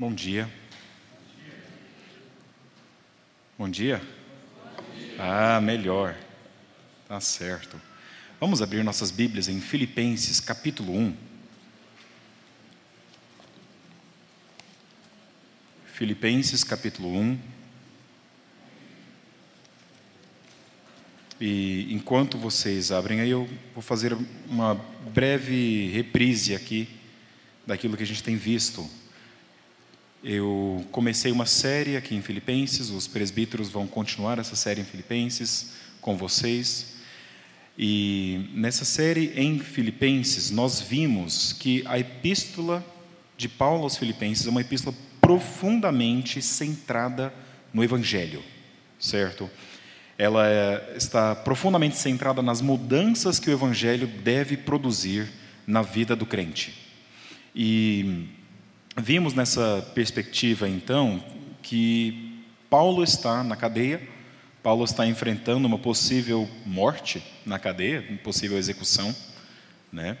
[0.00, 0.48] Bom dia.
[3.58, 4.00] Bom dia?
[5.18, 6.16] Ah, melhor.
[7.08, 7.80] Tá certo.
[8.38, 11.16] Vamos abrir nossas Bíblias em Filipenses, capítulo 1.
[15.86, 17.38] Filipenses, capítulo 1.
[21.40, 24.16] E enquanto vocês abrem aí, eu vou fazer
[24.48, 24.76] uma
[25.12, 26.88] breve reprise aqui
[27.66, 28.88] daquilo que a gente tem visto
[30.22, 35.74] eu comecei uma série aqui em Filipenses, os presbíteros vão continuar essa série em Filipenses
[36.00, 36.94] com vocês.
[37.78, 42.84] E nessa série em Filipenses, nós vimos que a epístola
[43.36, 47.32] de Paulo aos Filipenses é uma epístola profundamente centrada
[47.72, 48.42] no Evangelho,
[48.98, 49.48] certo?
[50.16, 55.28] Ela é, está profundamente centrada nas mudanças que o Evangelho deve produzir
[55.64, 56.74] na vida do crente.
[57.54, 58.26] E
[59.00, 61.22] Vimos nessa perspectiva, então,
[61.62, 64.02] que Paulo está na cadeia,
[64.60, 69.14] Paulo está enfrentando uma possível morte na cadeia, uma possível execução,
[69.92, 70.18] né?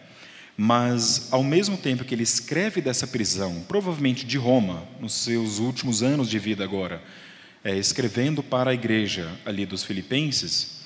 [0.56, 6.00] Mas, ao mesmo tempo que ele escreve dessa prisão, provavelmente de Roma, nos seus últimos
[6.00, 7.02] anos de vida agora,
[7.64, 10.77] é, escrevendo para a igreja ali dos Filipenses,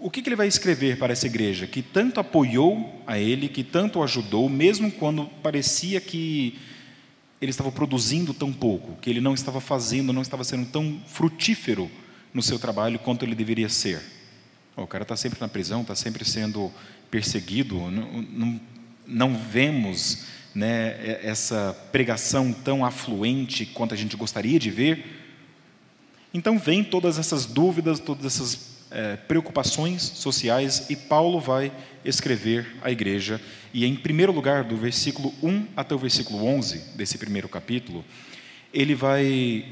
[0.00, 3.62] o que, que, ele vai escrever para essa igreja que tanto apoiou a ele, que
[3.62, 6.58] tanto o ajudou, mesmo quando parecia que
[7.40, 11.90] ele estava produzindo tão pouco, que ele não estava fazendo, não estava sendo tão frutífero
[12.32, 14.00] no seu trabalho quanto ele deveria ser?
[14.76, 16.72] o cara está sempre na prisão, está sempre sendo
[17.10, 18.60] perseguido, não, não,
[19.06, 25.04] não vemos né, essa pregação tão afluente quanto a gente gostaria de ver.
[26.32, 31.72] Então, vem todas essas dúvidas, todas essas é, preocupações sociais e Paulo vai
[32.04, 33.40] escrever à igreja.
[33.72, 38.04] E em primeiro lugar, do versículo 1 até o versículo 11 desse primeiro capítulo,
[38.72, 39.64] ele vai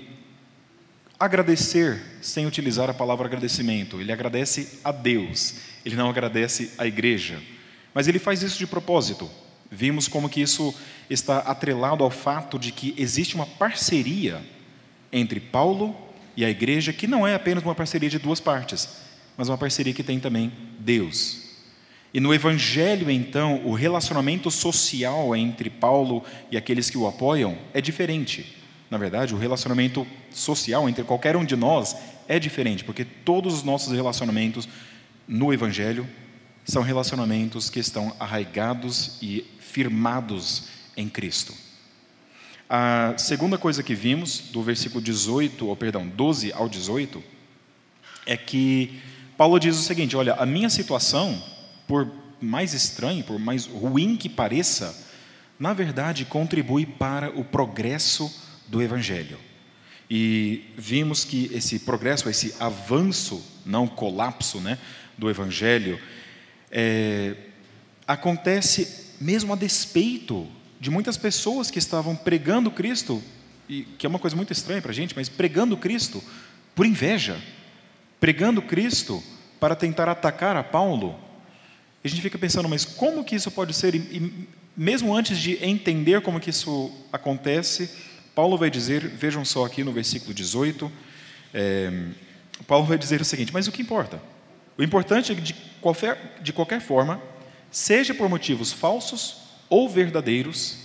[1.18, 4.00] agradecer sem utilizar a palavra agradecimento.
[4.00, 7.42] Ele agradece a Deus, ele não agradece à igreja.
[7.92, 9.28] Mas ele faz isso de propósito.
[9.70, 10.74] Vimos como que isso
[11.10, 14.40] está atrelado ao fato de que existe uma parceria
[15.12, 16.07] entre Paulo
[16.38, 18.88] e a igreja, que não é apenas uma parceria de duas partes,
[19.36, 21.48] mas uma parceria que tem também Deus.
[22.14, 27.80] E no Evangelho, então, o relacionamento social entre Paulo e aqueles que o apoiam é
[27.80, 28.56] diferente.
[28.88, 31.96] Na verdade, o relacionamento social entre qualquer um de nós
[32.28, 34.68] é diferente, porque todos os nossos relacionamentos
[35.26, 36.06] no Evangelho
[36.64, 41.52] são relacionamentos que estão arraigados e firmados em Cristo.
[42.68, 47.22] A segunda coisa que vimos, do versículo 18, ou perdão, 12 ao 18,
[48.26, 49.00] é que
[49.38, 51.42] Paulo diz o seguinte: olha, a minha situação,
[51.86, 52.06] por
[52.38, 54.94] mais estranha, por mais ruim que pareça,
[55.58, 58.30] na verdade contribui para o progresso
[58.66, 59.38] do Evangelho.
[60.10, 64.78] E vimos que esse progresso, esse avanço, não colapso, né,
[65.16, 65.98] do Evangelho,
[66.70, 67.34] é,
[68.06, 70.46] acontece mesmo a despeito
[70.80, 73.22] de muitas pessoas que estavam pregando Cristo,
[73.68, 76.22] e que é uma coisa muito estranha para a gente, mas pregando Cristo
[76.74, 77.36] por inveja
[78.20, 79.22] pregando Cristo
[79.60, 81.18] para tentar atacar a Paulo,
[82.04, 83.94] a gente fica pensando, mas como que isso pode ser?
[83.94, 87.90] E mesmo antes de entender como que isso acontece,
[88.34, 90.90] Paulo vai dizer, vejam só aqui no versículo 18,
[91.52, 92.04] é,
[92.66, 94.22] Paulo vai dizer o seguinte: mas o que importa?
[94.76, 97.20] O importante é que de qualquer, de qualquer forma,
[97.70, 100.78] seja por motivos falsos ou verdadeiros,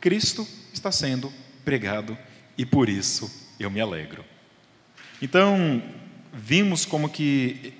[0.00, 1.32] Cristo está sendo
[1.64, 2.16] pregado
[2.56, 4.24] e por isso eu me alegro.
[5.20, 5.82] Então,
[6.32, 7.74] vimos como que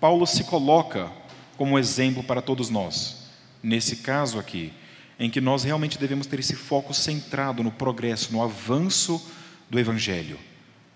[0.00, 1.10] Paulo se coloca
[1.56, 3.28] como exemplo para todos nós,
[3.62, 4.72] nesse caso aqui,
[5.18, 9.20] em que nós realmente devemos ter esse foco centrado no progresso, no avanço
[9.68, 10.38] do Evangelho.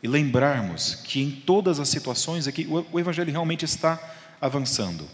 [0.02, 4.00] E lembrarmos que em todas as situações aqui, o Evangelho realmente está
[4.40, 5.08] avançando.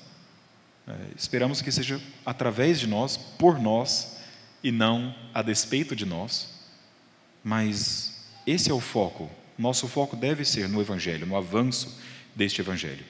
[0.89, 4.17] É, esperamos que seja através de nós, por nós,
[4.65, 6.49] e não a despeito de nós,
[7.45, 9.31] mas esse é o foco.
[9.59, 12.01] Nosso foco deve ser no Evangelho, no avanço
[12.35, 13.05] deste Evangelho.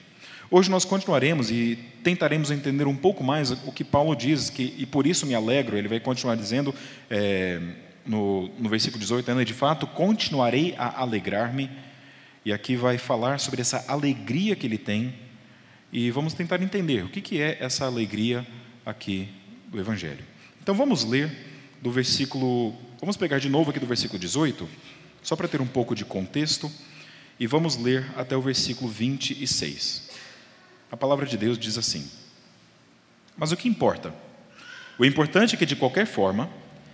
[0.51, 4.85] Hoje nós continuaremos e tentaremos entender um pouco mais o que Paulo diz, que, e
[4.85, 6.75] por isso me alegro, ele vai continuar dizendo
[7.09, 7.61] é,
[8.05, 11.69] no, no versículo 18, ainda de fato, continuarei a alegrar-me,
[12.43, 15.13] e aqui vai falar sobre essa alegria que ele tem,
[15.91, 18.45] e vamos tentar entender o que, que é essa alegria
[18.85, 19.29] aqui
[19.67, 20.23] do Evangelho.
[20.61, 21.31] Então vamos ler
[21.81, 24.67] do versículo, vamos pegar de novo aqui do versículo 18,
[25.23, 26.71] só para ter um pouco de contexto,
[27.39, 30.09] e vamos ler até o versículo 26.
[30.91, 32.09] A palavra de Deus diz assim:
[33.37, 34.13] Mas o que importa?
[34.97, 36.49] O importante é que, de qualquer forma,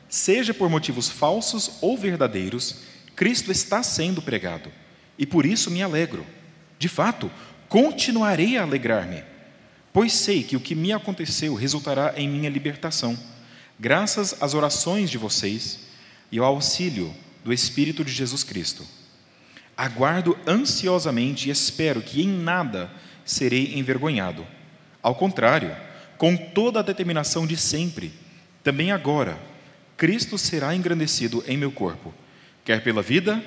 [0.08, 2.84] seja por motivos falsos ou verdadeiros,
[3.16, 4.72] Cristo está sendo pregado,
[5.18, 6.26] e por isso me alegro.
[6.78, 7.32] De fato,
[7.76, 9.22] continuarei a alegrar-me,
[9.92, 13.20] pois sei que o que me aconteceu resultará em minha libertação,
[13.78, 15.82] graças às orações de vocês
[16.32, 17.14] e ao auxílio
[17.44, 18.86] do Espírito de Jesus Cristo.
[19.76, 22.90] Aguardo ansiosamente e espero que em nada
[23.26, 24.48] serei envergonhado.
[25.04, 25.76] Ao contrário,
[26.18, 28.14] com toda a determinação de sempre,
[28.64, 29.38] também agora,
[29.98, 32.14] Cristo será engrandecido em meu corpo,
[32.64, 33.44] quer pela vida,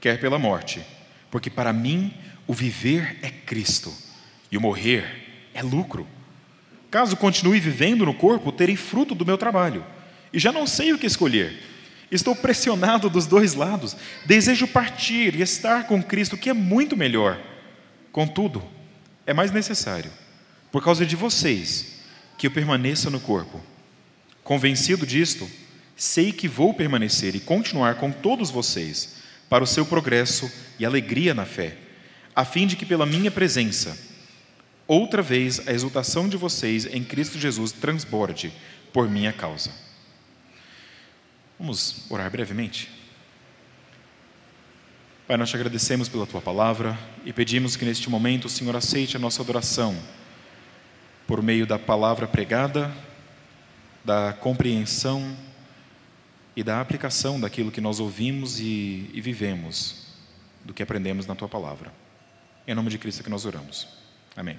[0.00, 0.80] quer pela morte,
[1.28, 2.14] porque para mim
[2.46, 3.92] o viver é Cristo
[4.50, 6.06] e o morrer é lucro.
[6.90, 9.84] Caso continue vivendo no corpo, terei fruto do meu trabalho,
[10.32, 11.60] e já não sei o que escolher.
[12.10, 13.96] Estou pressionado dos dois lados.
[14.24, 17.40] Desejo partir e estar com Cristo, que é muito melhor.
[18.12, 18.62] Contudo,
[19.26, 20.12] é mais necessário,
[20.70, 22.00] por causa de vocês,
[22.38, 23.60] que eu permaneça no corpo.
[24.44, 25.50] Convencido disto,
[25.96, 29.16] sei que vou permanecer e continuar com todos vocês
[29.48, 31.76] para o seu progresso e alegria na fé,
[32.34, 33.96] a fim de que pela minha presença,
[34.86, 38.52] outra vez a exultação de vocês em Cristo Jesus transborde
[38.92, 39.70] por minha causa.
[41.58, 42.90] Vamos orar brevemente?
[45.26, 49.16] Pai, nós te agradecemos pela tua palavra e pedimos que neste momento o Senhor aceite
[49.16, 49.96] a nossa adoração
[51.26, 52.94] por meio da palavra pregada,
[54.04, 55.34] da compreensão
[56.54, 60.08] e da aplicação daquilo que nós ouvimos e, e vivemos,
[60.62, 62.03] do que aprendemos na tua palavra.
[62.66, 63.86] Em nome de Cristo que nós oramos.
[64.36, 64.58] Amém.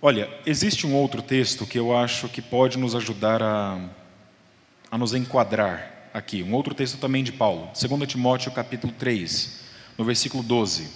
[0.00, 3.78] Olha, existe um outro texto que eu acho que pode nos ajudar a,
[4.90, 9.60] a nos enquadrar aqui, um outro texto também de Paulo, 2 Timóteo capítulo 3,
[9.98, 10.88] no versículo 12.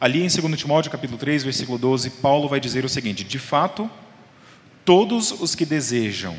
[0.00, 3.90] Ali em 2 Timóteo capítulo 3, versículo 12, Paulo vai dizer o seguinte: De fato,
[4.84, 6.36] todos os que desejam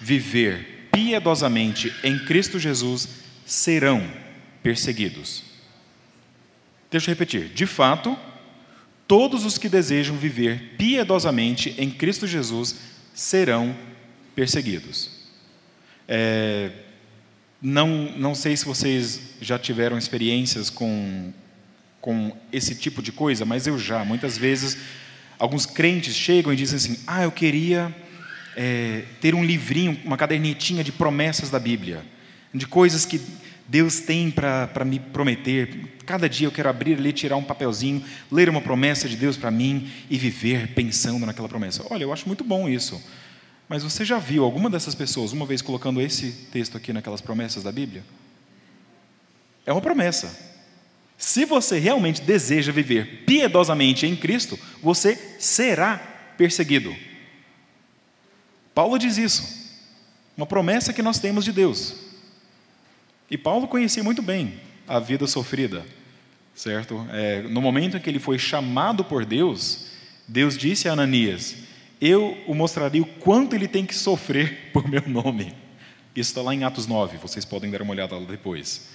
[0.00, 3.08] viver piedosamente em Cristo Jesus
[3.46, 4.02] serão
[4.62, 5.51] perseguidos.
[6.92, 7.48] Deixa eu repetir.
[7.48, 8.14] De fato,
[9.08, 12.76] todos os que desejam viver piedosamente em Cristo Jesus
[13.14, 13.74] serão
[14.34, 15.10] perseguidos.
[16.06, 16.70] É,
[17.62, 21.32] não, não sei se vocês já tiveram experiências com,
[21.98, 24.04] com esse tipo de coisa, mas eu já.
[24.04, 24.76] Muitas vezes,
[25.38, 27.94] alguns crentes chegam e dizem assim: Ah, eu queria
[28.54, 32.04] é, ter um livrinho, uma cadernetinha de promessas da Bíblia,
[32.52, 33.18] de coisas que
[33.72, 35.96] Deus tem para me prometer.
[36.04, 39.50] Cada dia eu quero abrir ali, tirar um papelzinho, ler uma promessa de Deus para
[39.50, 41.82] mim e viver pensando naquela promessa.
[41.88, 43.02] Olha, eu acho muito bom isso.
[43.66, 47.62] Mas você já viu alguma dessas pessoas, uma vez colocando esse texto aqui naquelas promessas
[47.62, 48.04] da Bíblia?
[49.64, 50.52] É uma promessa.
[51.16, 55.96] Se você realmente deseja viver piedosamente em Cristo, você será
[56.36, 56.94] perseguido.
[58.74, 59.80] Paulo diz isso.
[60.36, 62.01] Uma promessa que nós temos de Deus.
[63.32, 65.86] E Paulo conhecia muito bem a vida sofrida,
[66.54, 67.06] certo?
[67.10, 69.86] É, no momento em que ele foi chamado por Deus,
[70.28, 71.56] Deus disse a Ananias:
[71.98, 75.54] eu o mostraria o quanto ele tem que sofrer por meu nome.
[76.14, 78.90] Isso está lá em Atos 9, vocês podem dar uma olhada lá depois.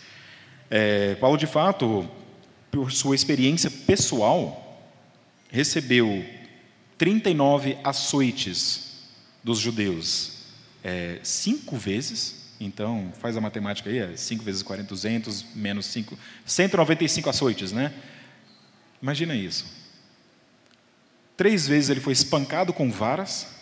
[0.70, 2.08] É, Paulo, de fato,
[2.70, 4.88] por sua experiência pessoal,
[5.50, 6.24] recebeu
[6.96, 9.00] 39 açoites
[9.44, 10.44] dos judeus,
[10.84, 12.47] é, cinco vezes.
[12.60, 17.94] Então, faz a matemática aí, é 5 vezes 40, 200, menos 5, 195 açoites, né?
[19.02, 19.66] Imagina isso.
[21.36, 23.56] Três vezes ele foi espancado com varas.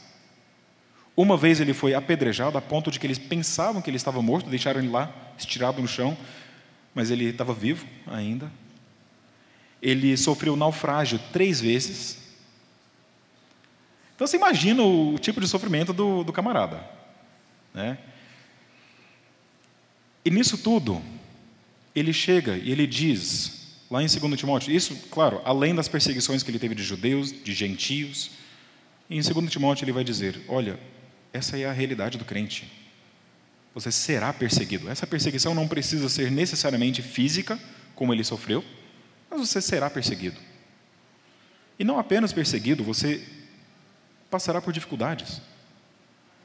[1.15, 4.50] Uma vez ele foi apedrejado a ponto de que eles pensavam que ele estava morto,
[4.50, 6.17] deixaram ele lá, estirado no chão,
[6.93, 8.50] mas ele estava vivo ainda.
[9.81, 12.17] Ele sofreu naufrágio três vezes.
[14.15, 16.81] Então você imagina o tipo de sofrimento do, do camarada.
[17.74, 17.98] Né?
[20.25, 21.01] E nisso tudo,
[21.96, 24.75] ele chega e ele diz lá em 2 Timóteo.
[24.75, 28.32] Isso, claro, além das perseguições que ele teve de judeus, de gentios.
[29.08, 30.79] Em 2 Timóteo ele vai dizer: olha,
[31.32, 32.72] essa é a realidade do crente.
[33.74, 34.89] Você será perseguido.
[34.89, 37.60] Essa perseguição não precisa ser necessariamente física,
[37.94, 38.63] como ele sofreu,
[39.29, 40.39] mas você será perseguido.
[41.77, 43.22] E não apenas perseguido, você
[44.29, 45.41] passará por dificuldades.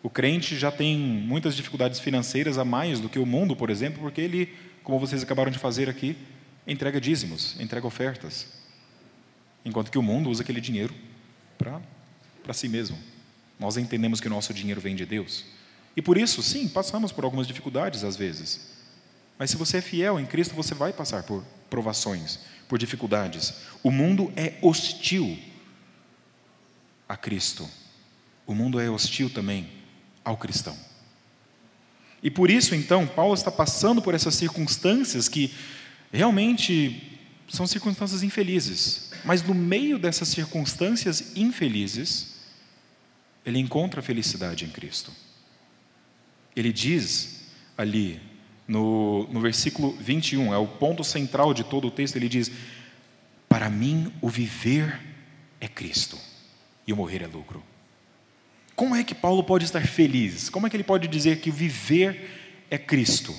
[0.02, 4.00] O crente já tem muitas dificuldades financeiras a mais do que o mundo, por exemplo,
[4.00, 6.16] porque ele, como vocês acabaram de fazer aqui,
[6.66, 8.46] entrega dízimos, entrega ofertas.
[9.64, 10.94] Enquanto que o mundo usa aquele dinheiro
[11.58, 12.98] para si mesmo.
[13.58, 15.44] Nós entendemos que o nosso dinheiro vem de Deus.
[15.94, 18.70] E por isso, sim, passamos por algumas dificuldades às vezes.
[19.38, 23.52] Mas se você é fiel em Cristo, você vai passar por provações, por dificuldades.
[23.82, 25.38] O mundo é hostil
[27.06, 27.68] a Cristo.
[28.46, 29.79] O mundo é hostil também
[30.24, 30.76] ao cristão.
[32.22, 35.52] E por isso, então, Paulo está passando por essas circunstâncias que
[36.12, 39.10] realmente são circunstâncias infelizes.
[39.24, 42.40] Mas no meio dessas circunstâncias infelizes,
[43.44, 45.12] ele encontra a felicidade em Cristo.
[46.54, 47.46] Ele diz
[47.76, 48.20] ali,
[48.68, 52.50] no, no versículo 21, é o ponto central de todo o texto, ele diz:
[53.48, 55.00] Para mim o viver
[55.60, 56.18] é Cristo
[56.86, 57.62] e o morrer é lucro.
[58.80, 60.48] Como é que Paulo pode estar feliz?
[60.48, 63.36] Como é que ele pode dizer que viver é Cristo?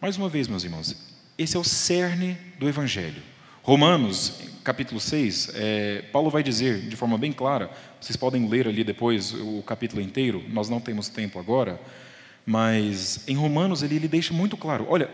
[0.00, 0.96] Mais uma vez, meus irmãos,
[1.36, 3.22] esse é o cerne do Evangelho.
[3.62, 8.82] Romanos, capítulo 6, é, Paulo vai dizer de forma bem clara, vocês podem ler ali
[8.82, 11.78] depois o capítulo inteiro, nós não temos tempo agora,
[12.46, 15.10] mas em Romanos ele, ele deixa muito claro: olha,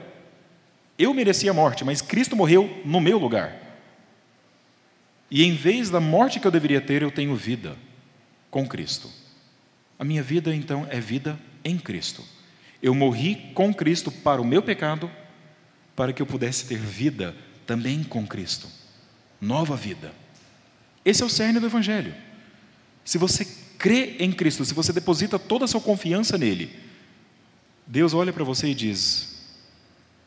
[0.97, 3.53] eu merecia a morte, mas Cristo morreu no meu lugar.
[5.29, 7.77] E em vez da morte que eu deveria ter, eu tenho vida
[8.53, 9.11] com Cristo.
[9.99, 12.23] A minha vida, então, é vida em Cristo.
[12.83, 15.11] Eu morri com Cristo para o meu pecado,
[15.97, 17.35] para que eu pudesse ter vida
[17.67, 18.69] também com Cristo.
[19.41, 20.13] Nova vida.
[21.03, 22.15] Esse é o cerne do Evangelho.
[23.05, 23.47] Se você
[23.79, 26.79] crê em Cristo, se você deposita toda a sua confiança nele,
[27.87, 29.57] Deus olha para você e diz: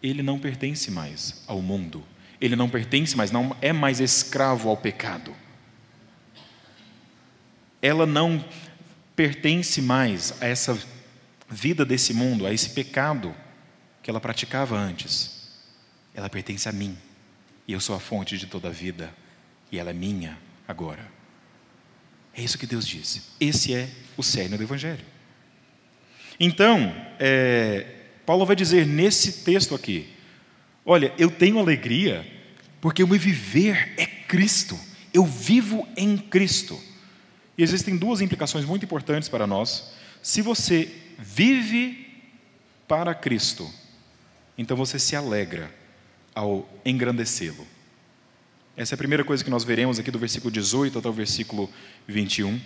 [0.02, 2.04] Ele não pertence mais ao mundo,
[2.42, 5.45] ele não pertence mais, não é mais escravo ao pecado.
[7.86, 8.44] Ela não
[9.16, 10.76] pertence mais a essa
[11.48, 13.36] vida desse mundo, a esse pecado
[14.02, 15.52] que ela praticava antes.
[16.16, 16.98] Ela pertence a mim,
[17.68, 19.14] e eu sou a fonte de toda a vida,
[19.72, 20.36] e ela é minha
[20.68, 21.06] agora.
[22.34, 23.22] É isso que Deus diz.
[23.40, 23.88] Esse é
[24.18, 25.06] o cerne do Evangelho.
[26.40, 27.86] Então, é,
[28.26, 30.10] Paulo vai dizer nesse texto aqui:
[30.84, 32.26] olha, eu tenho alegria,
[32.82, 34.76] porque o meu viver é Cristo,
[35.14, 36.82] eu vivo em Cristo.
[37.58, 39.92] E existem duas implicações muito importantes para nós.
[40.22, 42.08] Se você vive
[42.88, 43.70] para Cristo,
[44.58, 45.72] então você se alegra
[46.34, 47.66] ao engrandecê-lo.
[48.76, 51.70] Essa é a primeira coisa que nós veremos aqui do versículo 18 até o versículo
[52.08, 52.60] 21.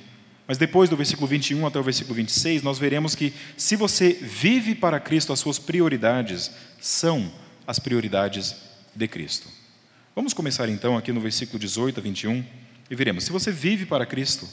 [0.47, 4.73] Mas depois do versículo 21 até o versículo 26, nós veremos que se você vive
[4.73, 6.49] para Cristo, as suas prioridades
[6.81, 7.31] são
[7.67, 8.55] as prioridades
[8.95, 9.47] de Cristo.
[10.15, 12.43] Vamos começar então aqui no versículo 18 a 21
[12.89, 13.25] e veremos.
[13.25, 14.49] Se você vive para Cristo,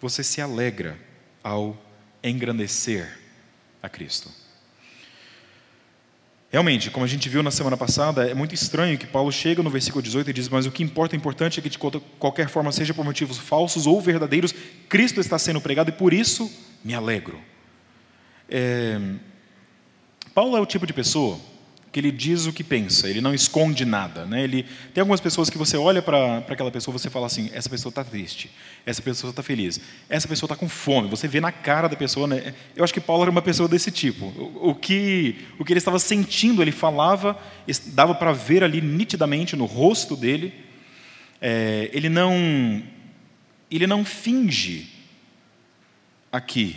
[0.00, 0.98] você se alegra
[1.42, 1.76] ao
[2.22, 3.18] engrandecer
[3.82, 4.30] a Cristo.
[6.50, 9.70] Realmente, como a gente viu na semana passada, é muito estranho que Paulo chega no
[9.70, 12.92] versículo 18 e diz: Mas o que importa, importante é que de qualquer forma, seja
[12.92, 14.52] por motivos falsos ou verdadeiros,
[14.88, 16.50] Cristo está sendo pregado e por isso
[16.82, 17.40] me alegro.
[18.48, 18.98] É...
[20.34, 21.38] Paulo é o tipo de pessoa
[21.92, 24.24] que ele diz o que pensa, ele não esconde nada.
[24.24, 24.44] Né?
[24.44, 27.90] Ele, tem algumas pessoas que você olha para aquela pessoa você fala assim: essa pessoa
[27.90, 28.50] está triste,
[28.86, 31.08] essa pessoa está feliz, essa pessoa está com fome.
[31.08, 32.28] Você vê na cara da pessoa.
[32.28, 32.54] Né?
[32.76, 34.26] Eu acho que Paulo era uma pessoa desse tipo.
[34.26, 37.36] O, o que, o que ele estava sentindo, ele falava,
[37.86, 40.54] dava para ver ali nitidamente no rosto dele.
[41.42, 42.82] É, ele não,
[43.70, 44.86] ele não finge
[46.30, 46.76] aqui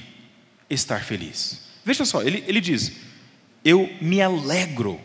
[0.69, 1.61] estar feliz.
[1.85, 3.12] Veja só, ele, ele diz
[3.63, 4.99] eu me alegro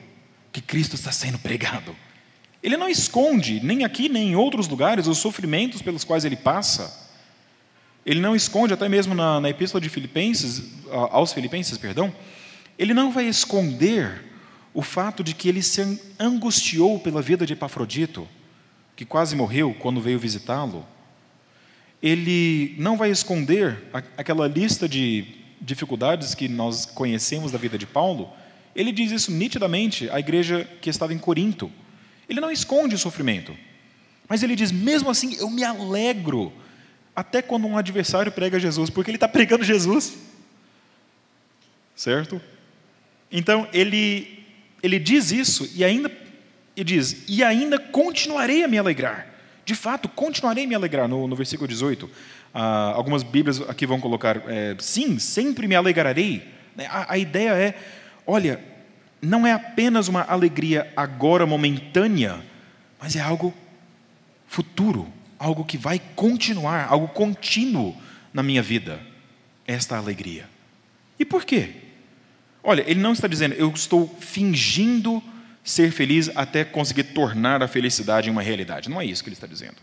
[0.53, 1.95] que Cristo está sendo pregado.
[2.63, 7.09] Ele não esconde, nem aqui nem em outros lugares, os sofrimentos pelos quais ele passa.
[8.05, 12.13] Ele não esconde, até mesmo na, na Epístola de Filipenses, aos Filipenses, perdão,
[12.79, 14.25] ele não vai esconder
[14.73, 18.27] o fato de que ele se angustiou pela vida de Epafrodito,
[18.97, 20.87] que quase morreu quando veio visitá-lo.
[22.03, 23.85] Ele não vai esconder
[24.17, 25.25] aquela lista de
[25.61, 28.31] dificuldades que nós conhecemos da vida de Paulo,
[28.79, 31.69] ele diz isso nitidamente à igreja que estava em Corinto.
[32.29, 33.53] Ele não esconde o sofrimento.
[34.29, 36.53] Mas ele diz: mesmo assim, eu me alegro,
[37.15, 40.17] até quando um adversário prega Jesus, porque ele está pregando Jesus.
[41.97, 42.41] Certo?
[43.33, 44.45] Então, ele,
[44.81, 46.09] ele diz isso e ainda
[46.77, 49.27] e diz: E ainda continuarei a me alegrar.
[49.65, 52.09] De fato, continuarei a me alegrar, no, no versículo 18.
[52.55, 56.47] Ah, algumas Bíblias aqui vão colocar: é, Sim, sempre me alegrarei.
[56.89, 57.75] A, a ideia é
[58.29, 58.61] olha,
[59.21, 62.43] não é apenas uma alegria agora momentânea,
[63.01, 63.55] mas é algo
[64.47, 65.07] futuro,
[65.39, 67.97] algo que vai continuar, algo contínuo
[68.33, 69.01] na minha vida.
[69.67, 70.49] Esta alegria.
[71.19, 71.71] E por quê?
[72.63, 75.23] Olha, ele não está dizendo, eu estou fingindo
[75.63, 78.89] ser feliz até conseguir tornar a felicidade uma realidade.
[78.89, 79.77] Não é isso que ele está dizendo.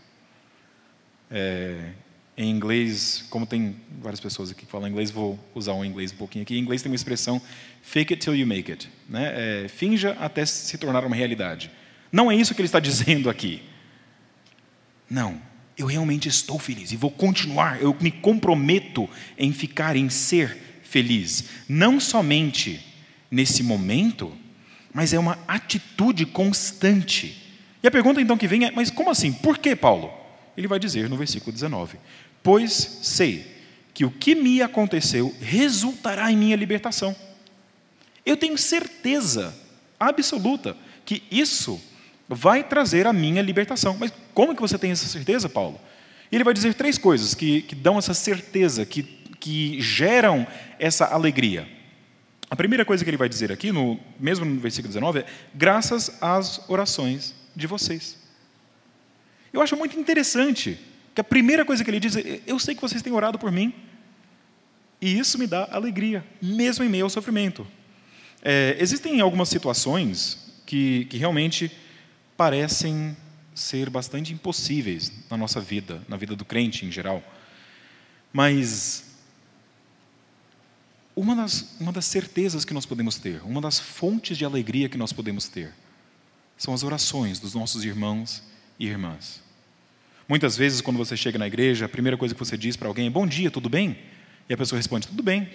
[1.30, 1.90] É,
[2.36, 6.16] em inglês, como tem várias pessoas aqui que falam inglês, vou usar um inglês um
[6.16, 6.56] pouquinho aqui.
[6.56, 7.40] Em inglês tem uma expressão
[7.80, 8.90] fake it till you make it.
[9.08, 9.64] Né?
[9.64, 11.70] É, finja até se tornar uma realidade.
[12.12, 13.62] Não é isso que ele está dizendo aqui.
[15.08, 15.40] Não.
[15.78, 21.44] eu realmente estou feliz e vou continuar, eu me comprometo em ficar, em ser feliz.
[21.68, 22.84] Não somente
[23.30, 24.32] nesse momento,
[24.92, 27.42] mas é uma atitude constante.
[27.82, 29.32] E a pergunta então que vem é: mas como assim?
[29.32, 30.25] Por que, Paulo?
[30.56, 31.98] Ele vai dizer no versículo 19:
[32.42, 32.72] Pois
[33.02, 33.56] sei
[33.92, 37.14] que o que me aconteceu resultará em minha libertação.
[38.24, 39.56] Eu tenho certeza
[39.98, 41.80] absoluta que isso
[42.28, 43.96] vai trazer a minha libertação.
[43.98, 45.80] Mas como que você tem essa certeza, Paulo?
[46.30, 49.02] Ele vai dizer três coisas que, que dão essa certeza, que,
[49.38, 50.46] que geram
[50.78, 51.68] essa alegria.
[52.50, 56.18] A primeira coisa que ele vai dizer aqui, no, mesmo no versículo 19, é: graças
[56.20, 58.25] às orações de vocês.
[59.56, 60.78] Eu acho muito interessante
[61.14, 63.50] que a primeira coisa que ele diz é: eu sei que vocês têm orado por
[63.50, 63.72] mim.
[65.00, 67.66] E isso me dá alegria, mesmo em meio ao sofrimento.
[68.42, 71.72] É, existem algumas situações que, que realmente
[72.36, 73.16] parecem
[73.54, 77.22] ser bastante impossíveis na nossa vida, na vida do crente em geral.
[78.30, 79.16] Mas
[81.14, 84.98] uma das, uma das certezas que nós podemos ter, uma das fontes de alegria que
[84.98, 85.72] nós podemos ter,
[86.58, 88.42] são as orações dos nossos irmãos
[88.78, 89.45] e irmãs.
[90.28, 93.06] Muitas vezes, quando você chega na igreja, a primeira coisa que você diz para alguém
[93.06, 93.98] é: Bom dia, tudo bem?
[94.48, 95.50] E a pessoa responde: Tudo bem.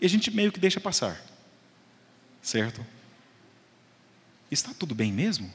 [0.00, 1.20] E a gente meio que deixa passar,
[2.40, 2.84] certo?
[4.50, 5.52] Está tudo bem mesmo?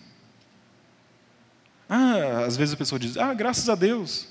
[1.89, 4.27] Ah, às vezes a pessoa diz: Ah, graças a Deus.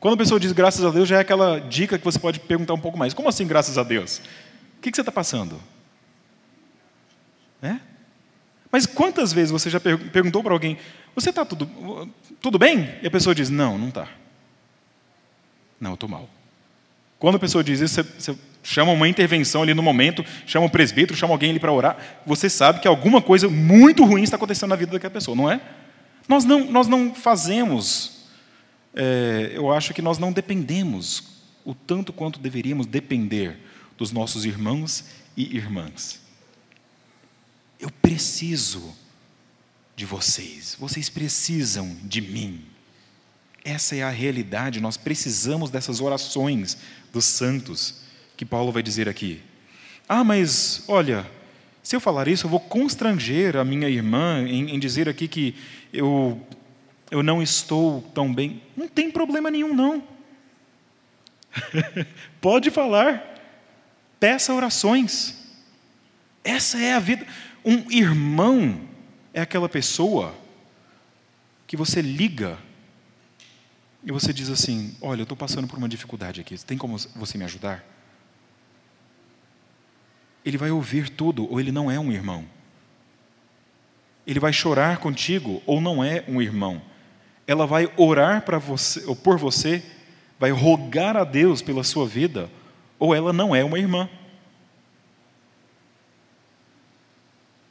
[0.00, 2.74] Quando a pessoa diz graças a Deus, já é aquela dica que você pode perguntar
[2.74, 3.12] um pouco mais.
[3.14, 4.18] Como assim graças a Deus?
[4.76, 5.60] O que você está passando?
[7.60, 7.80] É?
[8.70, 10.78] Mas quantas vezes você já perguntou para alguém:
[11.20, 11.68] Você está tudo,
[12.40, 12.94] tudo bem?
[13.02, 14.08] E a pessoa diz: Não, não está.
[15.80, 16.30] Não, eu estou mal.
[17.18, 20.70] Quando a pessoa diz isso, você, você chama uma intervenção ali no momento, chama o
[20.70, 24.70] presbítero, chama alguém ali para orar, você sabe que alguma coisa muito ruim está acontecendo
[24.70, 25.60] na vida daquela pessoa, não é?
[26.28, 28.26] Nós não, nós não fazemos,
[28.94, 31.24] é, eu acho que nós não dependemos
[31.64, 33.58] o tanto quanto deveríamos depender
[33.96, 35.04] dos nossos irmãos
[35.36, 36.20] e irmãs.
[37.80, 38.94] Eu preciso
[39.98, 42.64] de vocês, vocês precisam de mim.
[43.64, 46.78] Essa é a realidade, nós precisamos dessas orações
[47.12, 48.02] dos santos
[48.36, 49.42] que Paulo vai dizer aqui.
[50.08, 51.28] Ah, mas olha,
[51.82, 55.56] se eu falar isso, eu vou constranger a minha irmã em, em dizer aqui que
[55.92, 56.40] eu,
[57.10, 58.62] eu não estou tão bem.
[58.76, 60.00] Não tem problema nenhum, não.
[62.40, 63.34] Pode falar,
[64.20, 65.34] peça orações.
[66.44, 67.26] Essa é a vida.
[67.64, 68.87] Um irmão
[69.38, 70.34] é aquela pessoa
[71.66, 72.58] que você liga
[74.02, 77.38] e você diz assim: Olha, eu estou passando por uma dificuldade aqui, tem como você
[77.38, 77.84] me ajudar?
[80.48, 82.44] ele vai ouvir tudo, ou ele não é um irmão.
[84.26, 86.80] Ele vai chorar contigo, ou não é um irmão.
[87.46, 89.82] Ela vai orar para você, ou por você,
[90.38, 92.50] vai rogar a Deus pela sua vida,
[92.98, 94.08] ou ela não é uma irmã.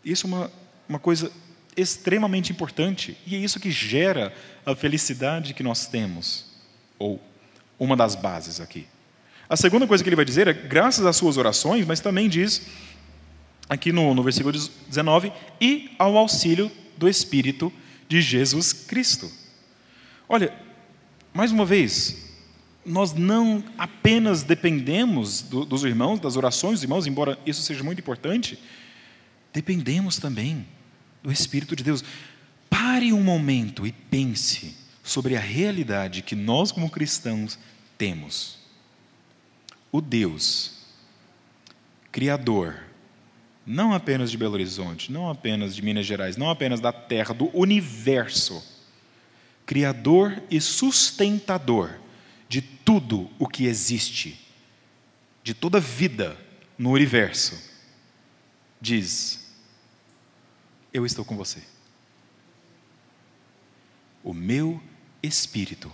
[0.03, 0.51] Isso é uma,
[0.87, 1.31] uma coisa
[1.77, 4.33] extremamente importante, e é isso que gera
[4.65, 6.45] a felicidade que nós temos,
[6.97, 7.21] ou
[7.79, 8.87] uma das bases aqui.
[9.47, 12.67] A segunda coisa que ele vai dizer é graças às suas orações, mas também diz,
[13.69, 17.71] aqui no, no versículo 19, e ao auxílio do Espírito
[18.09, 19.31] de Jesus Cristo.
[20.27, 20.53] Olha,
[21.33, 22.27] mais uma vez,
[22.83, 27.99] nós não apenas dependemos do, dos irmãos, das orações dos irmãos, embora isso seja muito
[27.99, 28.59] importante,
[29.53, 30.65] dependemos também
[31.27, 32.05] do Espírito de Deus.
[32.69, 37.59] Pare um momento e pense sobre a realidade que nós, como cristãos,
[37.97, 38.59] temos
[39.91, 40.85] o Deus,
[42.13, 42.81] Criador,
[43.65, 47.49] não apenas de Belo Horizonte, não apenas de Minas Gerais, não apenas da Terra, do
[47.57, 48.63] universo,
[49.65, 51.99] Criador e sustentador
[52.47, 54.39] de tudo o que existe,
[55.43, 56.37] de toda vida
[56.77, 57.61] no universo,
[58.79, 59.46] diz:
[60.93, 61.63] Eu estou com você.
[64.23, 64.81] O meu
[65.21, 65.91] Espírito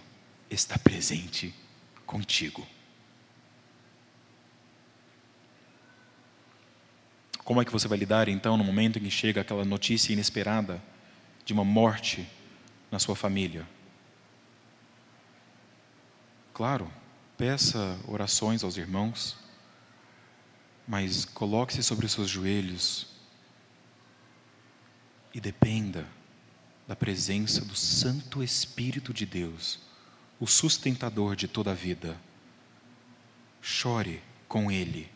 [0.49, 1.53] está presente
[2.06, 2.65] contigo.
[7.43, 10.82] Como é que você vai lidar então no momento em que chega aquela notícia inesperada
[11.43, 12.27] de uma morte
[12.89, 13.67] na sua família?
[16.53, 16.89] Claro,
[17.38, 19.36] peça orações aos irmãos,
[20.88, 23.12] mas coloque-se sobre os seus joelhos
[25.34, 26.08] e dependa
[26.88, 29.80] da presença do Santo Espírito de Deus,
[30.39, 32.17] o sustentador de toda a vida.
[33.62, 35.10] Chore com Ele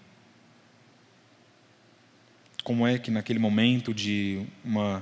[2.67, 5.01] como é que naquele momento de uma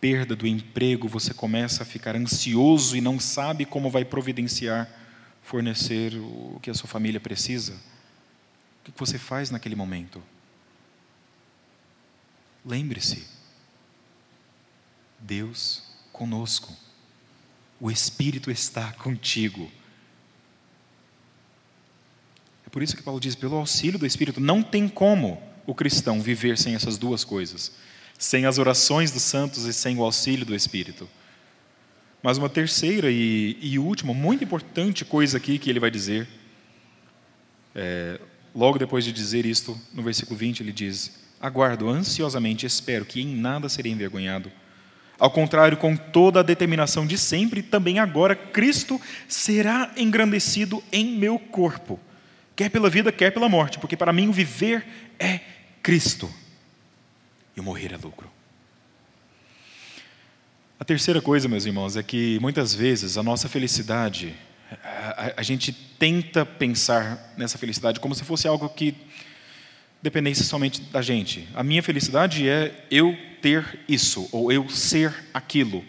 [0.00, 4.88] perda do emprego, você começa a ficar ansioso e não sabe como vai providenciar,
[5.42, 7.72] fornecer o que a sua família precisa?
[8.78, 10.22] O que você faz naquele momento?
[12.64, 13.26] Lembre-se,
[15.22, 15.82] Deus
[16.12, 16.76] conosco,
[17.80, 19.70] o Espírito está contigo.
[22.66, 26.20] É por isso que Paulo diz: pelo auxílio do Espírito, não tem como o cristão
[26.20, 27.72] viver sem essas duas coisas,
[28.18, 31.08] sem as orações dos santos e sem o auxílio do Espírito.
[32.22, 36.28] Mas uma terceira e, e última, muito importante coisa aqui que ele vai dizer,
[37.74, 38.20] é,
[38.54, 43.34] logo depois de dizer isto, no versículo 20, ele diz: Aguardo ansiosamente, espero que em
[43.34, 44.52] nada serei envergonhado.
[45.22, 51.38] Ao contrário, com toda a determinação de sempre, também agora Cristo será engrandecido em meu
[51.38, 52.00] corpo,
[52.56, 54.84] quer pela vida, quer pela morte, porque para mim o viver
[55.20, 55.38] é
[55.80, 56.28] Cristo
[57.56, 58.28] e o morrer é lucro.
[60.80, 64.34] A terceira coisa, meus irmãos, é que muitas vezes a nossa felicidade,
[64.82, 68.92] a, a, gente tenta pensar nessa felicidade como se fosse algo que
[70.02, 71.48] dependesse somente da gente.
[71.54, 75.84] A minha felicidade é eu ter isso, ou eu ser aquilo.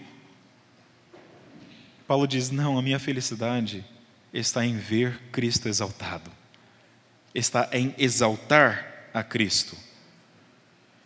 [2.07, 3.85] Paulo diz: não, a minha felicidade
[4.33, 6.29] está em ver Cristo exaltado,
[7.33, 9.77] está em exaltar a Cristo.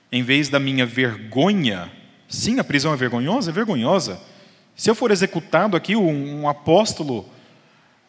[0.10, 1.92] Em vez da minha vergonha,
[2.30, 4.20] sim, a prisão é vergonhosa, é vergonhosa.
[4.76, 7.30] Se eu for executado aqui, um, um apóstolo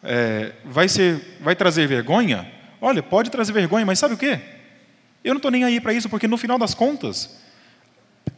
[0.01, 2.49] é, vai, ser, vai trazer vergonha?
[2.79, 4.39] Olha, pode trazer vergonha, mas sabe o que?
[5.23, 7.37] Eu não estou nem aí para isso, porque no final das contas,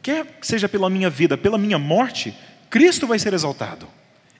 [0.01, 2.35] quer que seja pela minha vida, pela minha morte,
[2.69, 3.87] Cristo vai ser exaltado.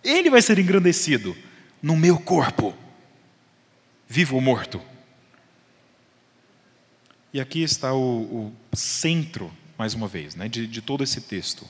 [0.04, 1.36] Ele vai ser engrandecido
[1.82, 2.76] no meu corpo,
[4.08, 4.82] vivo ou morto.
[7.34, 11.66] E aqui está o, o centro, mais uma vez, né, de, de todo esse texto.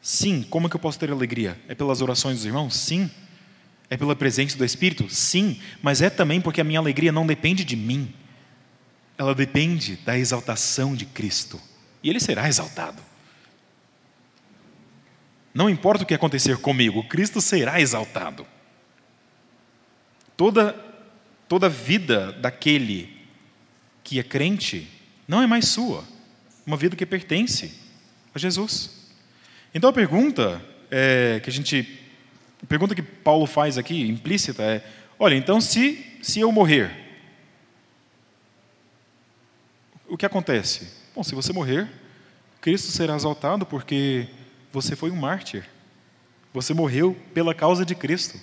[0.00, 1.58] Sim, como é que eu posso ter alegria?
[1.66, 2.76] É pelas orações dos irmãos?
[2.76, 3.10] Sim.
[3.88, 5.08] É pela presença do Espírito?
[5.08, 5.58] Sim.
[5.82, 8.12] Mas é também porque a minha alegria não depende de mim.
[9.16, 11.58] Ela depende da exaltação de Cristo.
[12.04, 13.02] E Ele será exaltado.
[15.54, 18.46] Não importa o que acontecer comigo, Cristo será exaltado.
[20.36, 20.72] Toda,
[21.48, 23.16] toda vida daquele
[24.02, 24.86] que é crente
[25.26, 26.04] não é mais sua,
[26.66, 27.72] uma vida que pertence
[28.34, 29.08] a Jesus.
[29.72, 32.00] Então a pergunta é, que a gente,
[32.62, 34.84] a pergunta que Paulo faz aqui, implícita, é:
[35.18, 36.90] olha, então se, se eu morrer,
[40.08, 41.03] o que acontece?
[41.14, 41.88] Bom, se você morrer,
[42.60, 44.26] Cristo será exaltado porque
[44.72, 45.64] você foi um mártir.
[46.52, 48.40] Você morreu pela causa de Cristo.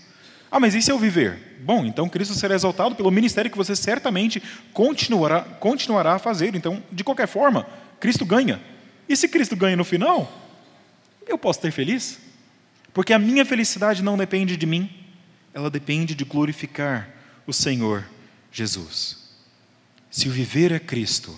[0.50, 1.58] Ah, mas e se eu viver?
[1.62, 4.42] Bom, então Cristo será exaltado pelo ministério que você certamente
[4.74, 6.56] continuará, continuará a fazer.
[6.56, 7.68] Então, de qualquer forma,
[8.00, 8.62] Cristo ganha.
[9.08, 10.32] E se Cristo ganha no final,
[11.28, 12.20] eu posso ter feliz?
[12.94, 14.90] Porque a minha felicidade não depende de mim,
[15.54, 17.10] ela depende de glorificar
[17.46, 18.06] o Senhor
[18.52, 19.30] Jesus.
[20.10, 21.38] Se o viver é Cristo,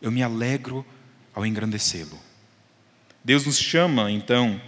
[0.00, 0.84] eu me alegro
[1.34, 2.18] ao engrandecê-lo.
[3.22, 4.60] Deus nos chama, então,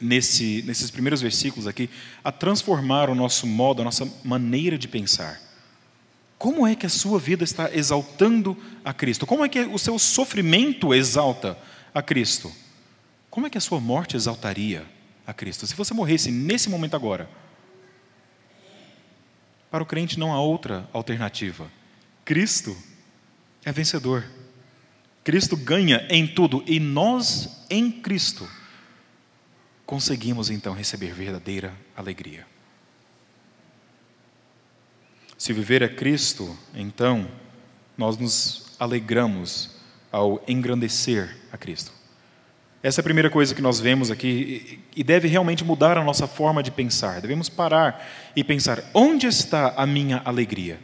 [0.00, 1.90] nesse, nesses primeiros versículos aqui,
[2.24, 5.40] a transformar o nosso modo, a nossa maneira de pensar.
[6.38, 9.26] Como é que a sua vida está exaltando a Cristo?
[9.26, 11.58] Como é que o seu sofrimento exalta
[11.94, 12.52] a Cristo?
[13.30, 14.86] Como é que a sua morte exaltaria
[15.26, 15.66] a Cristo?
[15.66, 17.28] Se você morresse nesse momento agora,
[19.70, 21.70] para o crente não há outra alternativa.
[22.24, 22.76] Cristo
[23.64, 24.24] é vencedor.
[25.26, 28.48] Cristo ganha em tudo e nós em Cristo
[29.84, 32.46] conseguimos então receber verdadeira alegria.
[35.36, 37.28] Se viver é Cristo, então
[37.98, 39.76] nós nos alegramos
[40.12, 41.90] ao engrandecer a Cristo.
[42.80, 46.28] Essa é a primeira coisa que nós vemos aqui e deve realmente mudar a nossa
[46.28, 47.20] forma de pensar.
[47.20, 50.78] Devemos parar e pensar: onde está a minha alegria?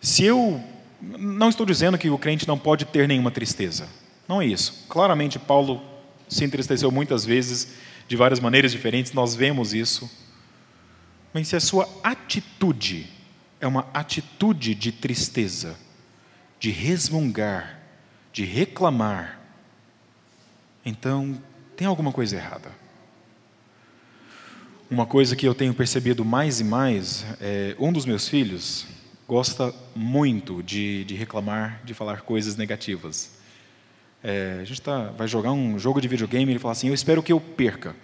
[0.00, 0.72] Se eu.
[1.18, 3.88] Não estou dizendo que o crente não pode ter nenhuma tristeza.
[4.28, 4.86] Não é isso.
[4.88, 5.82] Claramente, Paulo
[6.28, 7.74] se entristeceu muitas vezes,
[8.08, 10.10] de várias maneiras diferentes, nós vemos isso.
[11.32, 13.10] Mas se a sua atitude
[13.60, 15.76] é uma atitude de tristeza,
[16.58, 17.80] de resmungar,
[18.32, 19.40] de reclamar,
[20.84, 21.40] então
[21.76, 22.70] tem alguma coisa errada.
[24.90, 28.86] Uma coisa que eu tenho percebido mais e mais, é, um dos meus filhos
[29.26, 33.32] gosta muito de, de reclamar, de falar coisas negativas.
[34.22, 36.94] É, a gente tá, vai jogar um jogo de videogame e ele fala assim: Eu
[36.94, 37.94] espero que eu perca.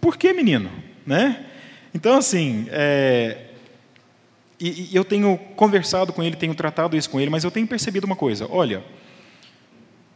[0.00, 0.70] Por que, menino?
[1.06, 1.46] Né?
[1.94, 3.50] Então, assim, é,
[4.58, 7.66] e, e eu tenho conversado com ele, tenho tratado isso com ele, mas eu tenho
[7.66, 8.82] percebido uma coisa: olha,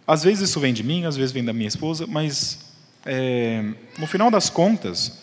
[0.06, 2.72] Às vezes isso vem de mim, às vezes vem da minha esposa, mas
[3.04, 3.62] é,
[3.98, 5.18] no final das contas,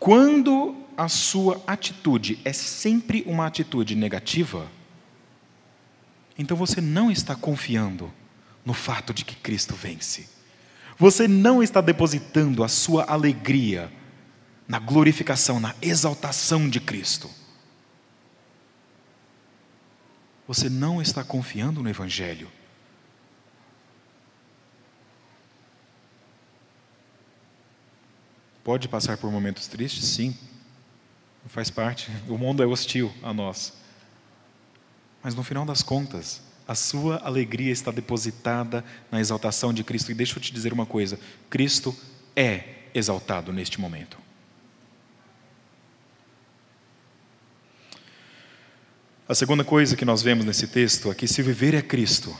[0.00, 4.70] quando a sua atitude é sempre uma atitude negativa,
[6.38, 8.12] então você não está confiando
[8.64, 10.28] no fato de que Cristo vence.
[10.98, 13.92] Você não está depositando a sua alegria
[14.68, 17.28] na glorificação, na exaltação de Cristo.
[20.46, 22.50] Você não está confiando no Evangelho.
[28.62, 30.04] Pode passar por momentos tristes?
[30.04, 30.36] Sim.
[31.46, 32.10] Faz parte.
[32.28, 33.72] O mundo é hostil a nós.
[35.22, 40.10] Mas no final das contas, a sua alegria está depositada na exaltação de Cristo.
[40.10, 41.18] E deixa eu te dizer uma coisa:
[41.50, 41.94] Cristo
[42.34, 44.18] é exaltado neste momento.
[49.28, 52.36] A segunda coisa que nós vemos nesse texto é que se viver é Cristo,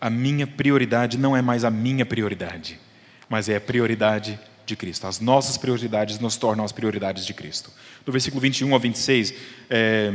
[0.00, 2.80] a minha prioridade não é mais a minha prioridade,
[3.28, 4.38] mas é a prioridade
[4.70, 5.06] de Cristo.
[5.06, 7.70] As nossas prioridades nos tornam as prioridades de Cristo.
[8.04, 9.34] Do versículo 21 ao 26,
[9.68, 10.12] é,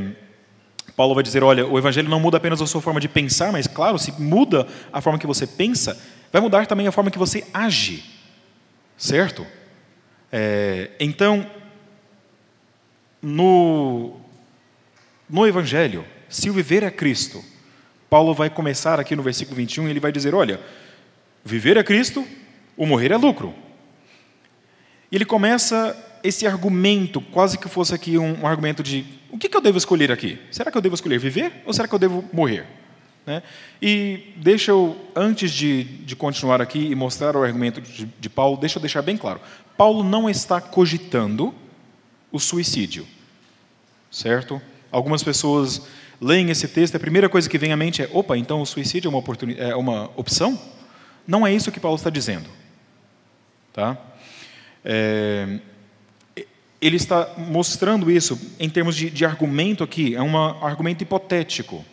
[0.96, 3.68] Paulo vai dizer: olha, o Evangelho não muda apenas a sua forma de pensar, mas,
[3.68, 6.00] claro, se muda a forma que você pensa,
[6.32, 8.04] vai mudar também a forma que você age.
[8.98, 9.46] Certo?
[10.32, 11.50] É, então,
[13.22, 14.16] no,
[15.30, 17.44] no Evangelho, se o viver é Cristo,
[18.10, 20.60] Paulo vai começar aqui no versículo 21 e ele vai dizer: olha,
[21.44, 22.26] viver é Cristo,
[22.78, 23.65] o morrer é lucro.
[25.16, 29.56] Ele começa esse argumento, quase que fosse aqui um, um argumento de o que, que,
[29.56, 30.38] eu devo escolher aqui?
[30.52, 32.66] Será que eu devo escolher viver ou será que eu devo morrer?
[33.26, 33.42] Né?
[33.82, 38.58] E deixa eu, antes de, de, continuar aqui e mostrar o argumento de, de Paulo,
[38.58, 39.40] deixa eu deixar bem claro:
[39.78, 41.56] Paulo não está cogitando
[42.30, 43.08] o suicídio,
[44.12, 44.62] certo?
[44.92, 45.88] Algumas pessoas
[46.20, 49.08] leem esse texto, a primeira coisa que vem à mente é: opa, então o suicídio
[49.08, 49.24] é uma,
[49.60, 50.60] é uma opção?
[51.26, 52.50] Não é isso que Paulo está dizendo.
[53.72, 53.98] Tá?
[54.86, 55.60] É,
[56.80, 61.84] ele está mostrando isso em termos de, de argumento aqui, é um argumento hipotético.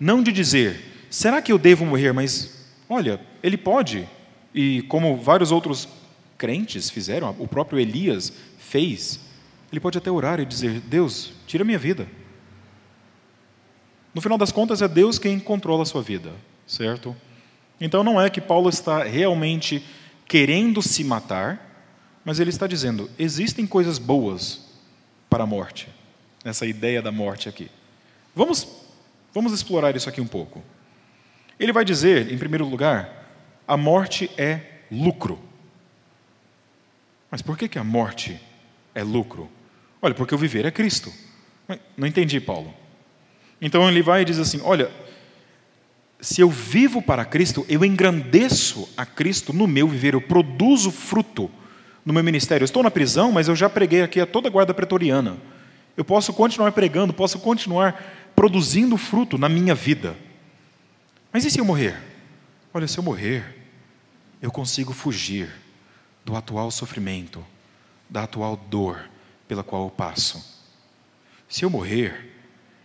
[0.00, 2.12] Não de dizer, será que eu devo morrer?
[2.12, 4.08] Mas, olha, ele pode,
[4.52, 5.88] e como vários outros
[6.36, 9.20] crentes fizeram, o próprio Elias fez,
[9.70, 12.08] ele pode até orar e dizer: Deus, tira minha vida.
[14.14, 16.32] No final das contas, é Deus quem controla a sua vida,
[16.66, 17.14] certo?
[17.80, 19.84] Então não é que Paulo está realmente
[20.26, 21.67] querendo se matar,
[22.28, 24.60] mas ele está dizendo: existem coisas boas
[25.30, 25.88] para a morte,
[26.44, 27.70] nessa ideia da morte aqui.
[28.36, 28.68] Vamos,
[29.32, 30.62] vamos explorar isso aqui um pouco.
[31.58, 33.32] Ele vai dizer, em primeiro lugar,
[33.66, 34.60] a morte é
[34.92, 35.40] lucro.
[37.30, 38.38] Mas por que, que a morte
[38.94, 39.48] é lucro?
[40.02, 41.10] Olha, porque o viver é Cristo.
[41.96, 42.74] Não entendi, Paulo.
[43.58, 44.90] Então ele vai e diz assim: Olha,
[46.20, 51.50] se eu vivo para Cristo, eu engrandeço a Cristo no meu viver, eu produzo fruto
[52.04, 52.62] no meu ministério.
[52.62, 55.36] Eu estou na prisão, mas eu já preguei aqui a toda a guarda pretoriana.
[55.96, 60.16] Eu posso continuar pregando, posso continuar produzindo fruto na minha vida.
[61.32, 61.96] Mas e se eu morrer?
[62.72, 63.56] Olha, se eu morrer,
[64.40, 65.50] eu consigo fugir
[66.24, 67.44] do atual sofrimento,
[68.08, 69.10] da atual dor
[69.48, 70.58] pela qual eu passo.
[71.48, 72.34] Se eu morrer,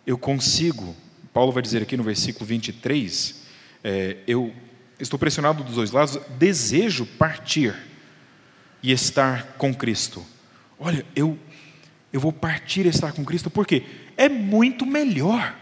[0.07, 0.95] eu consigo,
[1.31, 3.43] Paulo vai dizer aqui no versículo 23,
[3.83, 4.53] é, eu
[4.99, 7.75] estou pressionado dos dois lados, desejo partir
[8.83, 10.23] e estar com Cristo.
[10.77, 11.39] Olha, eu,
[12.11, 13.83] eu vou partir e estar com Cristo, porque
[14.17, 15.55] é muito melhor.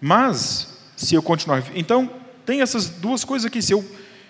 [0.00, 1.64] Mas, se eu continuar.
[1.74, 2.08] Então,
[2.44, 3.60] tem essas duas coisas aqui.
[3.60, 3.84] Se eu,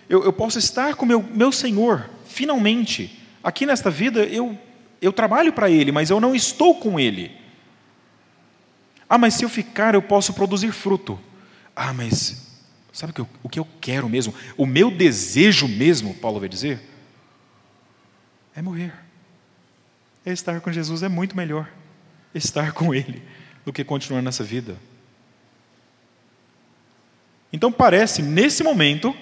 [0.09, 3.23] eu, eu posso estar com meu, meu Senhor, finalmente.
[3.45, 4.59] Aqui nesta vida, eu,
[5.03, 7.31] eu trabalho para Ele, mas eu não estou com Ele.
[9.09, 11.21] Ah, mas se eu ficar, eu posso produzir fruto.
[11.75, 12.46] Ah, mas
[12.97, 14.35] Sabe o que, eu, o que eu quero mesmo?
[14.57, 16.81] O meu desejo mesmo, Paulo vai dizer,
[18.55, 18.91] é morrer.
[20.25, 21.71] É estar com Jesus é muito melhor.
[22.35, 23.23] Estar com Ele
[23.67, 24.79] do que continuar nessa vida.
[27.53, 29.15] Então parece, nesse momento,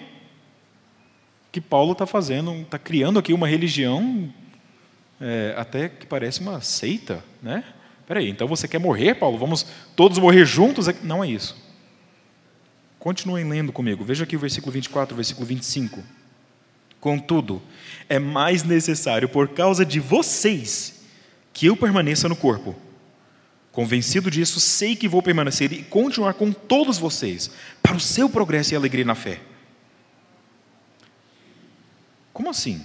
[1.50, 4.32] que Paulo está fazendo, está criando aqui uma religião,
[5.20, 7.64] é, até que parece uma seita, né?
[8.06, 9.36] Peraí, então você quer morrer, Paulo?
[9.36, 10.86] Vamos todos morrer juntos?
[11.02, 11.63] Não é isso.
[13.04, 14.02] Continuem lendo comigo.
[14.02, 16.02] Veja aqui o versículo 24, o versículo 25.
[16.98, 17.60] Contudo,
[18.08, 21.04] é mais necessário, por causa de vocês,
[21.52, 22.74] que eu permaneça no corpo.
[23.72, 27.50] Convencido disso, sei que vou permanecer e continuar com todos vocês,
[27.82, 29.38] para o seu progresso e alegria na fé.
[32.32, 32.82] Como assim?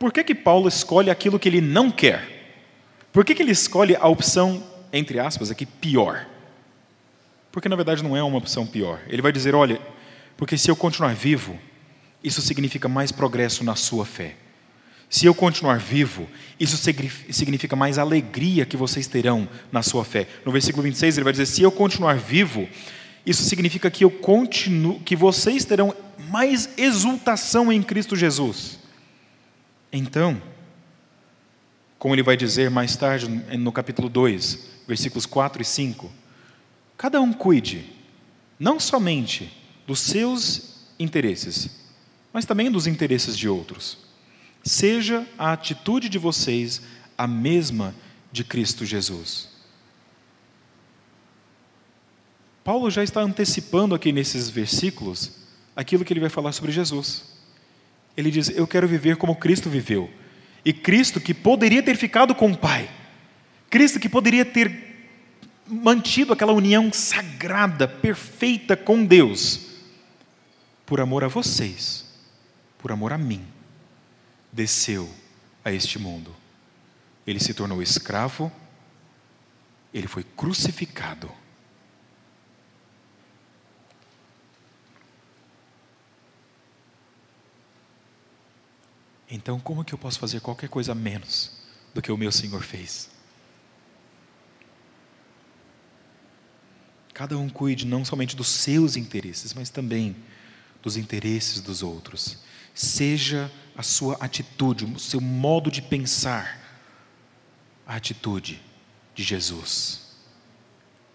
[0.00, 2.66] Por que, que Paulo escolhe aquilo que ele não quer?
[3.12, 6.26] Por que, que ele escolhe a opção, entre aspas, aqui, pior?
[7.50, 9.00] Porque na verdade não é uma opção pior.
[9.08, 9.80] Ele vai dizer: olha,
[10.36, 11.58] porque se eu continuar vivo,
[12.22, 14.36] isso significa mais progresso na sua fé.
[15.10, 16.28] Se eu continuar vivo,
[16.60, 16.76] isso
[17.30, 20.28] significa mais alegria que vocês terão na sua fé.
[20.44, 22.68] No versículo 26 ele vai dizer: se eu continuar vivo,
[23.24, 25.94] isso significa que eu continuo, que vocês terão
[26.28, 28.78] mais exultação em Cristo Jesus.
[29.90, 30.40] Então,
[31.98, 36.12] como ele vai dizer mais tarde no capítulo 2, versículos 4 e 5,
[36.98, 37.88] cada um cuide
[38.58, 39.50] não somente
[39.86, 41.70] dos seus interesses,
[42.32, 43.98] mas também dos interesses de outros.
[44.64, 46.82] Seja a atitude de vocês
[47.16, 47.94] a mesma
[48.32, 49.48] de Cristo Jesus.
[52.64, 55.38] Paulo já está antecipando aqui nesses versículos
[55.74, 57.24] aquilo que ele vai falar sobre Jesus.
[58.16, 60.10] Ele diz: Eu quero viver como Cristo viveu.
[60.64, 62.90] E Cristo, que poderia ter ficado com o Pai,
[63.70, 64.97] Cristo, que poderia ter
[65.68, 69.66] mantido aquela união sagrada, perfeita com Deus,
[70.86, 72.04] por amor a vocês,
[72.78, 73.44] por amor a mim,
[74.52, 75.08] desceu
[75.64, 76.34] a este mundo.
[77.26, 78.50] Ele se tornou escravo,
[79.92, 81.30] ele foi crucificado
[89.30, 91.52] Então, como que eu posso fazer qualquer coisa menos
[91.92, 93.10] do que o meu Senhor fez?
[97.18, 100.14] Cada um cuide não somente dos seus interesses, mas também
[100.80, 102.38] dos interesses dos outros.
[102.72, 106.60] Seja a sua atitude, o seu modo de pensar,
[107.84, 108.62] a atitude
[109.16, 110.06] de Jesus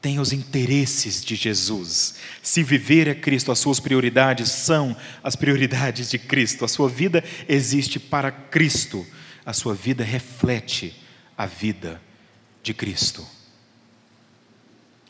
[0.02, 2.16] tem os interesses de Jesus.
[2.42, 6.66] Se viver é Cristo, as suas prioridades são as prioridades de Cristo.
[6.66, 9.08] A sua vida existe para Cristo.
[9.46, 11.02] A sua vida reflete
[11.38, 12.02] a vida
[12.62, 13.26] de Cristo.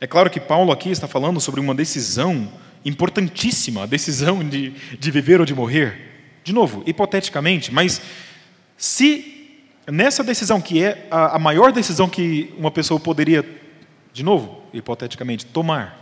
[0.04, 2.52] É claro que Paulo aqui está falando sobre uma decisão
[2.84, 6.42] importantíssima, a decisão de, de viver ou de morrer.
[6.44, 8.02] De novo, hipoteticamente, mas
[8.76, 13.46] se nessa decisão, que é a, a maior decisão que uma pessoa poderia,
[14.12, 15.98] de novo, hipoteticamente, tomar,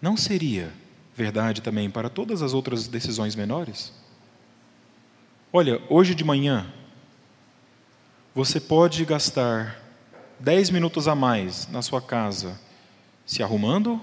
[0.00, 0.72] não seria
[1.14, 3.92] verdade também para todas as outras decisões menores?
[5.52, 6.72] Olha, hoje de manhã,
[8.34, 9.81] você pode gastar
[10.42, 12.60] 10 minutos a mais na sua casa
[13.24, 14.00] se arrumando,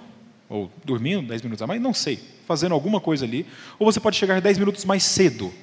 [0.48, 3.46] ou dormindo 10 minutos a mais, não sei, fazendo alguma coisa ali,
[3.78, 5.54] ou você pode chegar 10 minutos mais cedo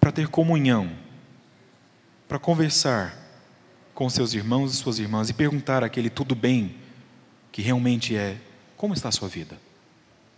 [0.00, 0.90] para ter comunhão,
[2.26, 3.20] para conversar,
[3.94, 6.74] com seus irmãos e suas irmãs e perguntar aquele tudo bem
[7.52, 8.38] que realmente é:
[8.74, 9.58] como está a sua vida?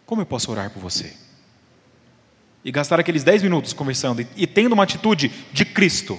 [0.05, 1.16] Como eu posso orar por você?
[2.64, 6.18] E gastar aqueles 10 minutos conversando e, tendo uma atitude de Cristo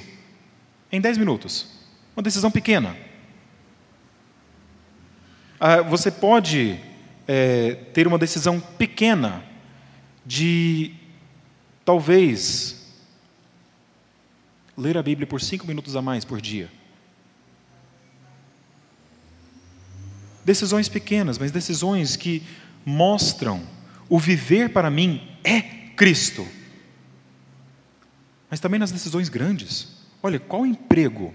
[0.90, 1.83] em 10 minutos.
[2.16, 2.96] Uma decisão pequena.
[5.60, 6.80] Ah, você pode
[7.28, 9.44] é, ter uma decisão pequena
[10.26, 10.94] de
[11.86, 12.94] talvez
[14.78, 16.70] ler a Bíblia por cinco minutos a mais por dia.
[20.46, 22.44] Decisões pequenas, mas decisões que
[22.86, 23.66] mostram
[24.10, 25.62] o viver para mim é
[25.96, 26.46] Cristo.
[28.50, 29.88] Mas também nas decisões grandes.
[30.22, 31.34] Olha, qual emprego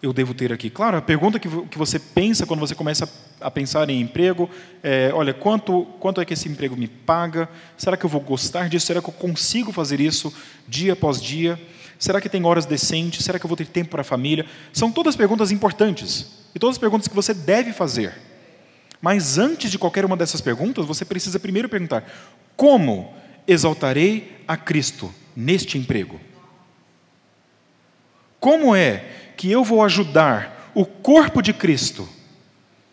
[0.00, 0.70] eu devo ter aqui?
[0.70, 3.08] Claro, a pergunta que você pensa quando você começa
[3.40, 4.48] a pensar em emprego
[4.82, 7.48] é: olha, quanto, quanto é que esse emprego me paga?
[7.76, 8.86] Será que eu vou gostar disso?
[8.86, 10.32] Será que eu consigo fazer isso
[10.68, 11.60] dia após dia?
[11.98, 13.24] Será que tem horas decentes?
[13.24, 14.46] Será que eu vou ter tempo para a família?
[14.72, 18.14] São todas perguntas importantes e todas perguntas que você deve fazer.
[19.00, 22.08] Mas antes de qualquer uma dessas perguntas, você precisa primeiro perguntar:
[22.56, 23.12] como
[23.48, 26.20] exaltarei a Cristo neste emprego?
[28.38, 29.04] Como é
[29.38, 32.08] que eu vou ajudar o corpo de Cristo,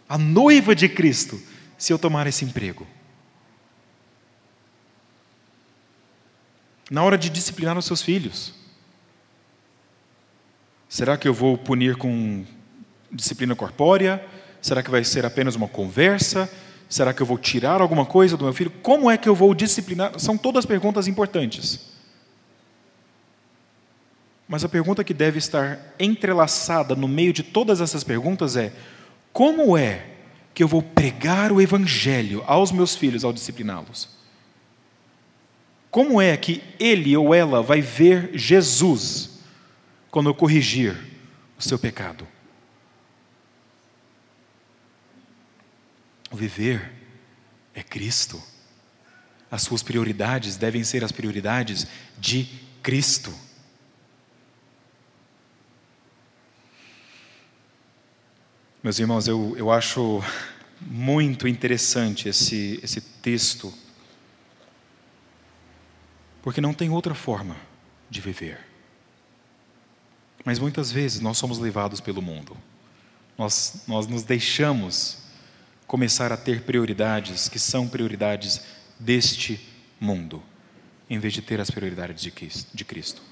[0.08, 1.41] a noiva de Cristo,
[1.75, 2.86] se eu tomar esse emprego?
[6.89, 8.53] Na hora de disciplinar os seus filhos,
[10.88, 12.45] será que eu vou punir com
[13.12, 14.23] disciplina corpórea?
[14.62, 16.47] Será que vai ser apenas uma conversa?
[16.87, 18.69] Será que eu vou tirar alguma coisa do meu filho?
[18.83, 20.19] Como é que eu vou disciplinar?
[20.19, 21.94] São todas perguntas importantes.
[24.48, 28.71] Mas a pergunta que deve estar entrelaçada no meio de todas essas perguntas é:
[29.33, 30.06] como é
[30.54, 34.10] que eu vou pregar o Evangelho aos meus filhos ao discipliná-los?
[35.89, 39.39] Como é que ele ou ela vai ver Jesus
[40.12, 40.96] quando eu corrigir
[41.58, 42.27] o seu pecado?
[46.29, 46.91] O viver
[47.73, 48.41] é Cristo.
[49.50, 51.87] As suas prioridades devem ser as prioridades
[52.17, 52.46] de
[52.83, 53.33] Cristo.
[58.86, 60.23] Meus irmãos, eu, eu acho
[60.79, 63.73] muito interessante esse, esse texto,
[66.44, 67.58] porque não tem outra forma
[68.12, 68.60] de viver.
[70.46, 72.56] Mas muitas vezes nós somos levados pelo mundo,
[73.36, 75.17] nós, nós nos deixamos
[75.88, 78.62] começar a ter prioridades que são prioridades
[79.00, 79.67] deste
[80.00, 80.44] mundo,
[81.10, 82.21] em vez de ter as prioridades
[82.71, 83.23] de Cristo.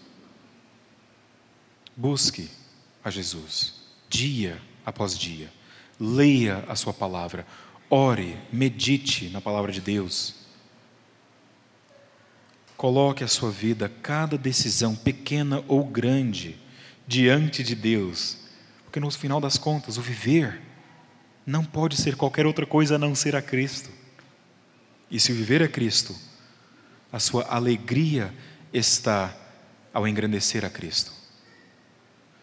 [1.96, 2.50] Busque
[3.04, 3.76] a Jesus,
[4.10, 5.52] dia após dia.
[6.00, 7.46] Leia a Sua palavra,
[7.90, 10.36] ore, medite na palavra de Deus.
[12.76, 16.58] Coloque a sua vida, cada decisão, pequena ou grande,
[17.08, 18.38] diante de Deus,
[18.84, 20.62] porque no final das contas, o viver
[21.46, 23.90] não pode ser qualquer outra coisa a não ser a Cristo.
[25.10, 26.16] E se o viver é Cristo,
[27.12, 28.34] a sua alegria
[28.74, 29.36] está
[29.94, 31.12] ao engrandecer a Cristo.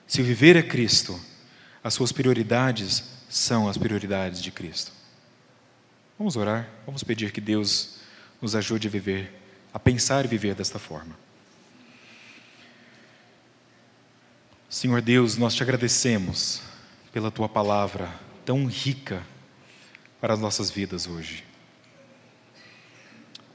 [0.06, 1.18] Se o viver é Cristo,
[1.82, 4.92] as suas prioridades são as prioridades de Cristo.
[6.18, 8.00] Vamos orar, vamos pedir que Deus
[8.42, 9.32] nos ajude a viver,
[9.72, 11.16] a pensar e viver desta forma.
[14.68, 16.62] Senhor Deus, nós te agradecemos
[17.12, 18.12] pela tua palavra
[18.44, 19.24] tão rica
[20.20, 21.44] para as nossas vidas hoje.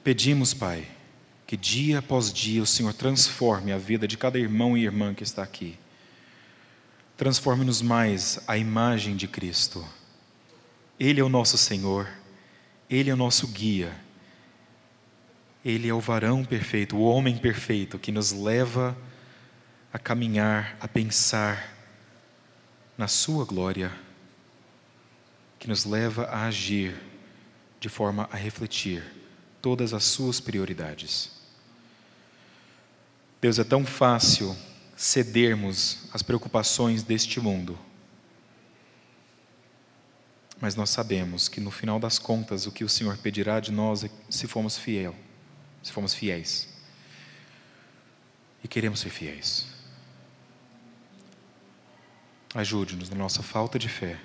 [0.03, 0.87] Pedimos, Pai,
[1.47, 5.23] que dia após dia o Senhor transforme a vida de cada irmão e irmã que
[5.23, 5.77] está aqui.
[7.17, 9.85] Transforme-nos mais à imagem de Cristo.
[10.99, 12.09] Ele é o nosso Senhor,
[12.89, 13.95] Ele é o nosso guia,
[15.63, 18.97] Ele é o varão perfeito, o homem perfeito que nos leva
[19.93, 21.73] a caminhar, a pensar
[22.97, 23.91] na Sua glória
[25.57, 26.95] que nos leva a agir
[27.79, 29.03] de forma a refletir
[29.61, 31.31] todas as suas prioridades.
[33.41, 34.55] Deus, é tão fácil
[34.95, 37.77] cedermos às preocupações deste mundo.
[40.59, 44.03] Mas nós sabemos que no final das contas o que o Senhor pedirá de nós
[44.03, 45.15] é se formos fiel,
[45.83, 46.69] se formos fiéis.
[48.63, 49.67] E queremos ser fiéis.
[52.53, 54.19] Ajude-nos na nossa falta de fé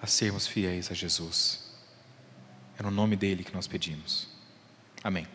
[0.00, 1.72] a sermos fiéis a Jesus.
[2.78, 4.28] É no nome dele que nós pedimos.
[5.02, 5.26] Amém.